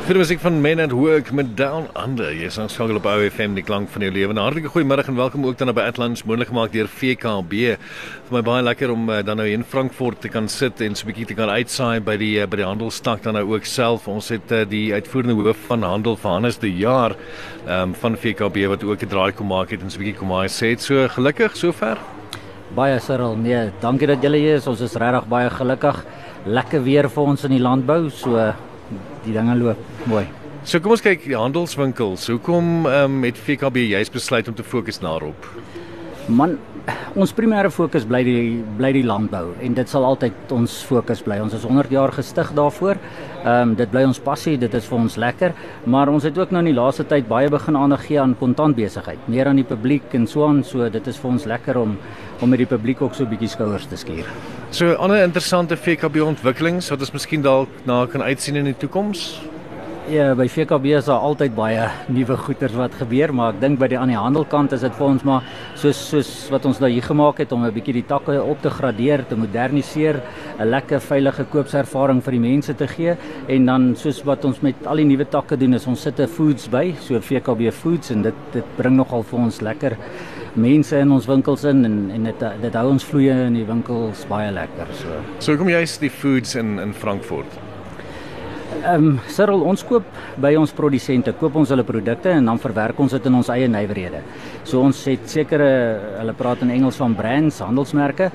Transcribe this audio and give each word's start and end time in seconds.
Vir 0.00 0.16
die 0.16 0.22
musiek 0.22 0.40
van 0.40 0.56
Men 0.64 0.80
at 0.80 0.94
Work 0.96 1.28
met 1.36 1.50
Down 1.58 1.84
Under. 1.98 2.30
Jy 2.32 2.46
is 2.48 2.56
aanskakel 2.58 2.96
op 2.96 3.04
OFM 3.06 3.52
die 3.54 3.64
klank 3.66 3.90
van 3.92 4.02
jou 4.06 4.10
lewe. 4.10 4.32
'n 4.32 4.40
Hartlike 4.40 4.72
goeiemiddag 4.72 5.08
en 5.12 5.16
welkom 5.16 5.44
ook 5.46 5.58
dan 5.58 5.74
by 5.74 5.84
Atlantis 5.92 6.24
moontlik 6.24 6.48
gemaak 6.48 6.72
deur 6.72 6.88
VKB. 6.88 7.76
Vir 8.26 8.32
my 8.32 8.42
baie 8.42 8.62
lekker 8.62 8.90
om 8.90 9.10
uh, 9.10 9.20
dan 9.22 9.36
nou 9.36 9.46
in 9.46 9.62
Frankfurt 9.64 10.20
te 10.20 10.28
kan 10.28 10.48
sit 10.48 10.80
en 10.80 10.94
so 10.94 11.04
'n 11.04 11.12
bietjie 11.12 11.26
te 11.26 11.34
kan 11.34 11.50
uitsaai 11.50 12.00
by 12.00 12.16
die 12.16 12.40
uh, 12.40 12.46
by 12.46 12.56
die 12.56 12.64
handelstak 12.64 13.22
dan 13.22 13.34
nou 13.34 13.44
ook 13.52 13.64
self. 13.64 14.08
Ons 14.08 14.28
het 14.28 14.50
uh, 14.52 14.64
die 14.64 14.92
uitvoerende 14.94 15.34
hoof 15.34 15.66
van 15.68 15.82
handel 15.82 16.16
vir 16.16 16.30
Hannes 16.30 16.58
die 16.58 16.76
jaar 16.76 17.14
um, 17.68 17.94
van 17.94 18.16
VKB 18.16 18.66
wat 18.68 18.82
ook 18.82 19.02
'n 19.02 19.08
draai 19.08 19.32
kom 19.32 19.46
maak 19.46 19.70
het 19.70 19.82
en 19.82 19.90
so 19.90 19.98
'n 19.98 20.04
bietjie 20.04 20.18
kom 20.18 20.32
hy 20.32 20.48
sê 20.48 20.72
dit 20.72 20.80
so 20.82 21.08
gelukkig 21.08 21.56
sover. 21.56 21.98
Baie 22.74 22.98
Cyril, 22.98 23.36
nee, 23.36 23.70
dankie 23.80 24.06
dat 24.06 24.22
julle 24.22 24.38
hier 24.38 24.56
is. 24.56 24.66
Ons 24.66 24.80
is 24.80 24.94
regtig 24.94 25.28
baie 25.28 25.50
gelukkig. 25.50 26.04
Lekker 26.46 26.82
weer 26.82 27.08
vir 27.08 27.22
ons 27.22 27.44
in 27.44 27.50
die 27.50 27.60
landbou. 27.60 28.10
So 28.10 28.54
die 29.24 29.32
dinge 29.36 29.56
loop 29.56 30.06
mooi. 30.10 30.26
So 30.64 30.80
kom 30.80 30.92
ons 30.92 31.04
kyk 31.04 31.24
die 31.24 31.36
handelswinkels. 31.38 32.26
Hoekom 32.28 32.86
ehm 32.86 33.18
um, 33.18 33.22
het 33.24 33.38
VKB 33.38 33.86
juist 33.90 34.12
besluit 34.12 34.48
om 34.48 34.54
te 34.54 34.66
fokus 34.66 35.00
daarop? 35.00 35.46
Man, 36.28 36.58
ons 37.18 37.32
primêre 37.34 37.70
fokus 37.74 38.04
bly 38.06 38.20
die 38.26 38.42
bly 38.78 38.92
die 38.94 39.02
landbou 39.06 39.54
en 39.64 39.74
dit 39.74 39.90
sal 39.90 40.04
altyd 40.06 40.52
ons 40.54 40.76
fokus 40.86 41.22
bly. 41.26 41.40
Ons 41.42 41.56
is 41.58 41.64
100 41.66 41.90
jaar 41.94 42.12
gestig 42.14 42.52
daarvoor. 42.56 43.00
Ehm 43.40 43.70
um, 43.70 43.74
dit 43.74 43.90
bly 43.90 44.04
ons 44.06 44.20
passie, 44.20 44.56
dit 44.60 44.74
is 44.74 44.86
vir 44.86 44.98
ons 44.98 45.16
lekker, 45.16 45.54
maar 45.86 46.12
ons 46.12 46.24
het 46.24 46.38
ook 46.38 46.52
nou 46.52 46.60
in 46.60 46.70
die 46.70 46.76
laaste 46.76 47.06
tyd 47.08 47.28
baie 47.28 47.48
begin 47.50 47.76
aandag 47.76 48.04
gee 48.06 48.20
aan 48.20 48.36
kontantbesigheid, 48.38 49.28
meer 49.28 49.48
aan 49.48 49.56
die 49.56 49.66
publiek 49.66 50.14
en 50.14 50.26
so 50.26 50.46
aan, 50.46 50.62
so 50.64 50.88
dit 50.88 51.06
is 51.06 51.18
vir 51.18 51.30
ons 51.30 51.46
lekker 51.46 51.80
om 51.80 51.96
om 52.40 52.48
met 52.48 52.62
die 52.62 52.68
publiek 52.68 53.02
ook 53.02 53.14
so 53.14 53.24
'n 53.24 53.28
bietjie 53.28 53.48
skouers 53.48 53.86
te 53.86 53.96
skuur. 53.96 54.26
So 54.70 54.94
ander 54.94 55.22
interessante 55.22 55.76
VKB 55.76 56.22
ontwikkelings 56.22 56.90
wat 56.90 57.00
ons 57.00 57.12
miskien 57.12 57.42
dalk 57.42 57.68
na 57.84 58.06
kan 58.06 58.22
uitsien 58.22 58.56
in 58.56 58.64
die 58.64 58.76
toekoms? 58.76 59.40
Ja, 60.08 60.30
by 60.34 60.46
VKB 60.48 60.94
is 60.96 61.08
daar 61.10 61.20
altyd 61.20 61.52
baie 61.54 61.82
nuwe 62.08 62.36
goeders 62.40 62.72
wat 62.72 62.94
gebeur, 62.96 63.34
maar 63.36 63.52
ek 63.52 63.58
dink 63.60 63.78
by 63.78 63.88
die 63.92 63.98
aan 64.00 64.08
die 64.08 64.16
handelkant 64.16 64.72
is 64.72 64.80
dit 64.80 64.94
vir 64.96 65.06
ons 65.06 65.26
maar 65.28 65.44
soos 65.78 66.00
soos 66.08 66.30
wat 66.50 66.64
ons 66.66 66.80
nou 66.80 66.88
hier 66.88 67.04
gemaak 67.04 67.42
het 67.44 67.52
om 67.52 67.66
'n 67.66 67.74
bietjie 67.74 68.00
die 68.00 68.06
takke 68.08 68.40
op 68.42 68.62
te 68.62 68.70
gradeer, 68.70 69.26
te 69.28 69.36
moderniseer, 69.36 70.22
'n 70.58 70.70
lekker 70.70 71.00
veilige 71.00 71.44
koopservaring 71.44 72.22
vir 72.22 72.32
die 72.32 72.40
mense 72.40 72.74
te 72.74 72.86
gee 72.86 73.16
en 73.48 73.66
dan 73.66 73.94
soos 73.94 74.24
wat 74.24 74.44
ons 74.44 74.62
met 74.62 74.74
al 74.86 74.96
die 74.96 75.04
nuwe 75.04 75.28
takke 75.28 75.56
doen 75.56 75.74
is 75.74 75.86
ons 75.86 76.00
sit 76.00 76.18
'n 76.18 76.26
foods 76.26 76.68
by, 76.68 76.94
so 76.98 77.20
VKB 77.20 77.70
Foods 77.70 78.10
en 78.10 78.22
dit 78.22 78.34
dit 78.52 78.64
bring 78.76 78.96
nogal 78.96 79.22
vir 79.22 79.38
ons 79.38 79.60
lekker 79.60 79.96
mense 80.54 80.96
in 80.96 81.12
ons 81.12 81.26
winkels 81.26 81.64
in 81.64 81.84
en 81.84 82.10
en 82.10 82.24
dit 82.24 82.62
dit 82.62 82.74
hou 82.74 82.90
ons 82.90 83.04
vloeie 83.04 83.46
in 83.46 83.54
die 83.54 83.66
winkels 83.66 84.26
baie 84.28 84.50
lekker 84.50 84.86
so. 84.92 85.08
So 85.38 85.56
kom 85.56 85.68
jy 85.68 85.82
is 85.82 85.98
die 85.98 86.10
foods 86.10 86.56
in 86.56 86.78
in 86.78 86.94
Frankfurt. 86.94 87.69
Ehm 88.80 89.06
um, 89.06 89.16
Cyril, 89.28 89.60
ons 89.68 89.82
koop 89.84 90.06
by 90.40 90.54
ons 90.56 90.70
produsente, 90.72 91.34
koop 91.36 91.58
ons 91.60 91.68
hulle 91.68 91.84
produkte 91.84 92.30
en 92.32 92.46
dan 92.48 92.60
verwerk 92.62 93.00
ons 93.02 93.12
dit 93.12 93.26
in 93.28 93.34
ons 93.36 93.50
eie 93.52 93.68
nywerhede. 93.68 94.22
So 94.70 94.84
ons 94.86 95.00
het 95.08 95.24
sekere 95.26 95.66
hulle 96.20 96.32
praat 96.38 96.60
in 96.62 96.70
Engels 96.70 97.00
van 97.00 97.16
brands, 97.18 97.56
handelsmerke 97.64 98.28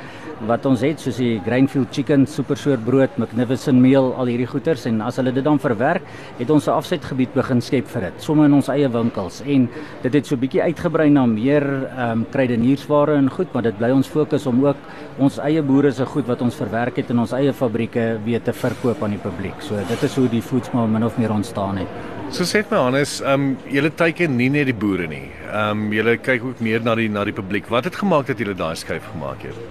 wat 0.49 0.65
ons 0.67 0.81
het 0.83 0.99
soos 0.99 1.15
die 1.21 1.37
Grainfield 1.45 1.93
Chicken, 1.95 2.25
Supersoort 2.27 2.81
brood, 2.83 3.13
Magnificent 3.21 3.79
Meal, 3.79 4.09
al 4.19 4.27
hierdie 4.27 4.49
goeders 4.51 4.83
en 4.89 4.97
as 5.05 5.15
hulle 5.21 5.31
dit 5.31 5.45
dan 5.45 5.61
verwerk, 5.63 6.03
het 6.35 6.49
ons 6.51 6.67
'n 6.67 6.75
afsetgebied 6.75 7.31
begin 7.33 7.61
skep 7.61 7.87
vir 7.87 8.01
dit, 8.09 8.21
sommer 8.21 8.45
in 8.45 8.53
ons 8.53 8.67
eie 8.67 8.89
winkels 8.89 9.41
en 9.45 9.69
dit 10.03 10.13
het 10.13 10.27
so 10.27 10.35
bietjie 10.35 10.61
uitgebrei 10.61 11.09
na 11.09 11.25
meer 11.25 11.63
ehm 11.63 12.11
um, 12.11 12.25
kruideniersware 12.31 13.15
en 13.15 13.29
goed, 13.29 13.53
maar 13.53 13.63
dit 13.63 13.77
bly 13.77 13.91
ons 13.91 14.07
fokus 14.07 14.45
om 14.45 14.65
ook 14.65 14.77
ons 15.17 15.39
eie 15.39 15.61
boere 15.61 15.91
se 15.91 16.05
goed 16.05 16.27
wat 16.27 16.41
ons 16.41 16.55
verwerk 16.55 16.97
het 16.97 17.09
in 17.09 17.19
ons 17.19 17.31
eie 17.31 17.53
fabrieke 17.53 18.19
weer 18.25 18.41
te 18.41 18.51
verkoop 18.51 19.03
aan 19.03 19.11
die 19.11 19.23
publiek. 19.23 19.61
So 19.61 19.75
dit 19.75 20.03
is 20.03 20.15
hoe 20.15 20.27
die 20.27 20.41
voedsel 20.41 20.87
min 20.87 21.05
of 21.05 21.17
meer 21.17 21.31
ontstaan 21.31 21.77
het. 21.77 22.14
So 22.35 22.43
sê 22.43 22.65
my 22.67 22.75
Hannes, 22.83 23.21
ehm 23.23 23.33
um, 23.33 23.43
julle 23.71 23.89
teiken 23.95 24.33
nie 24.35 24.49
net 24.51 24.65
die 24.67 24.73
boere 24.75 25.05
nie. 25.07 25.29
Ehm 25.45 25.85
um, 25.85 25.93
julle 25.95 26.17
kyk 26.19 26.43
ook 26.43 26.63
meer 26.67 26.81
na 26.83 26.91
die 26.99 27.07
na 27.07 27.23
die 27.23 27.33
publiek. 27.37 27.69
Wat 27.71 27.85
het 27.87 27.95
gemaak 27.95 28.27
dat 28.27 28.41
julle 28.43 28.55
daai 28.59 28.75
skuif 28.75 29.05
gemaak 29.13 29.45
het? 29.47 29.61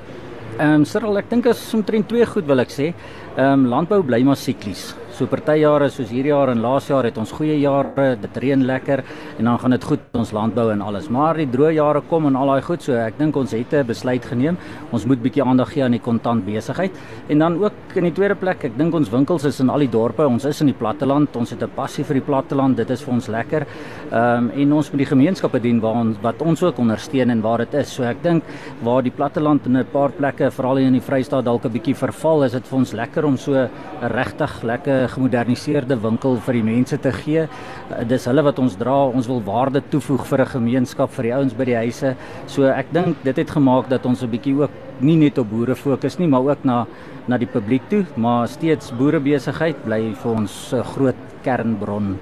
Ehm 0.57 0.79
um, 0.79 0.87
Cyril, 0.89 1.19
ek 1.21 1.29
dink 1.29 1.45
is 1.53 1.61
omtrent 1.77 2.09
twee 2.09 2.25
goed 2.25 2.49
wil 2.49 2.65
ek 2.65 2.73
sê. 2.73 2.87
Ehm 3.35 3.67
um, 3.67 3.67
landbou 3.69 4.01
bly 4.09 4.23
maar 4.25 4.41
siklies. 4.41 4.95
So 5.15 5.29
party 5.31 5.61
jare 5.61 5.87
soos 5.95 6.09
hierdie 6.11 6.33
jaar 6.33 6.51
en 6.51 6.59
laas 6.59 6.89
jaar 6.91 7.07
het 7.07 7.19
ons 7.23 7.31
goeie 7.37 7.55
jare, 7.61 8.17
dit 8.19 8.39
reën 8.43 8.65
lekker 8.67 9.03
en 9.39 9.47
dan 9.47 9.61
gaan 9.63 9.75
dit 9.77 9.85
goed 9.87 10.17
ons 10.19 10.33
landbou 10.35 10.65
en 10.73 10.81
alles. 10.83 11.07
Maar 11.07 11.39
die 11.39 11.47
droë 11.53 11.77
jare 11.77 12.01
kom 12.11 12.27
en 12.27 12.35
al 12.35 12.51
daai 12.51 12.65
goed, 12.67 12.83
so 12.83 12.97
ek 12.99 13.15
dink 13.21 13.37
ons 13.39 13.53
het 13.55 13.75
'n 13.75 13.87
besluit 13.87 14.25
geneem. 14.27 14.57
Ons 14.91 15.07
moet 15.07 15.23
bietjie 15.23 15.45
aandag 15.45 15.71
gee 15.73 15.85
aan 15.85 15.95
die 15.95 16.01
kontant 16.01 16.45
besigheid. 16.45 16.91
En 17.29 17.39
dan 17.39 17.63
ook 17.63 17.95
in 17.95 18.03
die 18.03 18.13
tweede 18.13 18.35
plek, 18.35 18.65
ek 18.65 18.77
dink 18.77 18.93
ons 18.93 19.09
winkels 19.09 19.45
is 19.45 19.61
in 19.61 19.71
al 19.71 19.79
die 19.79 19.91
dorpe. 19.91 20.27
Ons 20.27 20.45
is 20.45 20.61
in 20.61 20.67
die 20.67 20.75
platteland. 20.75 21.37
Ons 21.37 21.51
het 21.51 21.63
'n 21.63 21.71
passie 21.77 22.05
vir 22.05 22.15
die 22.15 22.27
platteland. 22.27 22.77
Dit 22.77 22.91
is 22.91 23.03
vir 23.03 23.15
ons 23.15 23.29
lekker. 23.29 23.67
Ehm 24.11 24.51
um, 24.51 24.51
en 24.51 24.73
ons 24.73 24.91
moet 24.91 24.99
die 24.99 25.17
gemeenskappe 25.17 25.61
dien 25.61 25.81
waar 25.81 25.95
ons 25.95 26.17
wat 26.23 26.43
ons 26.43 26.63
ook 26.63 26.79
ondersteun 26.79 27.31
en 27.31 27.41
waar 27.41 27.59
dit 27.59 27.75
is. 27.75 27.89
So 27.95 28.03
ek 28.03 28.21
dink 28.23 28.43
waar 28.83 29.03
die 29.03 29.13
platteland 29.13 29.67
in 29.67 29.77
'n 29.77 29.87
paar 29.93 30.11
plekke, 30.11 30.51
veral 30.51 30.79
in 30.79 30.93
die 30.93 31.01
Vrystaat 31.01 31.45
dalk 31.45 31.65
'n 31.65 31.73
bietjie 31.73 31.95
verval, 31.95 32.43
is 32.45 32.53
dit 32.53 32.67
vir 32.67 32.79
ons 32.79 32.93
lekker 32.93 33.25
om 33.25 33.37
so 33.37 33.69
regtig 34.03 34.63
lekker 34.63 35.04
gemoderniseerde 35.09 35.97
winkel 36.03 36.37
vir 36.47 36.59
die 36.59 36.63
mense 36.63 36.99
te 36.99 37.13
gee. 37.13 37.47
Uh, 37.47 38.05
dis 38.09 38.25
hulle 38.31 38.43
wat 38.43 38.59
ons 38.59 38.77
dra. 38.77 38.97
Ons 39.07 39.29
wil 39.31 39.43
waarde 39.45 39.83
toevoeg 39.91 40.27
vir 40.27 40.41
'n 40.41 40.53
gemeenskap, 40.57 41.11
vir 41.11 41.25
die 41.25 41.35
ouens 41.35 41.55
by 41.55 41.65
die 41.65 41.77
huise. 41.77 42.17
So 42.47 42.65
ek 42.65 42.93
dink 42.93 43.17
dit 43.25 43.37
het 43.37 43.51
gemaak 43.51 43.89
dat 43.89 44.07
ons 44.07 44.23
'n 44.23 44.31
bietjie 44.31 44.55
ook 44.61 44.71
nie 45.01 45.17
net 45.17 45.39
op 45.39 45.51
boere 45.51 45.75
fokus 45.75 46.19
nie, 46.19 46.29
maar 46.29 46.43
ook 46.43 46.65
na 46.65 46.87
na 47.27 47.39
die 47.39 47.47
publiek 47.47 47.83
toe, 47.89 48.05
maar 48.17 48.49
steeds 48.49 48.93
boerebesigheid 48.93 49.85
bly 49.85 50.13
vir 50.15 50.33
ons 50.33 50.73
'n 50.73 50.83
groot 50.83 51.17
kernbron 51.43 52.19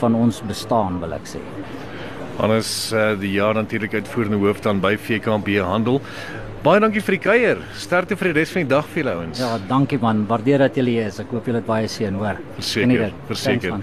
van 0.00 0.14
ons 0.14 0.40
bestaan, 0.48 1.00
wil 1.02 1.14
ek 1.16 1.28
sê. 1.36 1.42
Anders 2.42 2.70
uh, 2.92 3.12
die 3.18 3.36
jaar 3.36 3.54
natuurlik 3.54 3.94
uitvoerende 3.94 4.40
hoof 4.42 4.64
dan 4.64 4.80
by 4.82 4.96
VKB 4.98 5.60
Handel. 5.62 6.00
Baie 6.64 6.80
dankie 6.80 7.02
vir 7.04 7.18
die 7.18 7.20
kuier. 7.20 7.58
Sterkte 7.76 8.16
vir 8.16 8.30
die 8.30 8.38
res 8.38 8.52
van 8.54 8.64
die 8.64 8.70
dag 8.70 8.86
vir 8.88 9.02
julle 9.02 9.14
ouens. 9.18 9.40
Ja, 9.42 9.50
dankie 9.68 9.98
man. 10.00 10.22
Waardeer 10.30 10.64
dat 10.64 10.78
julle 10.80 10.94
hier 10.94 11.10
is. 11.10 11.18
Ek 11.20 11.28
hoop 11.34 11.44
julle 11.50 11.60
het 11.60 11.66
baie 11.68 11.90
seën, 11.92 12.16
hoor. 12.16 12.38
Verseker. 12.56 13.12
Verseker. 13.28 13.74